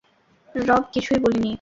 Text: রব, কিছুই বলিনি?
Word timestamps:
রব, 0.55 0.83
কিছুই 0.93 1.19
বলিনি? 1.19 1.49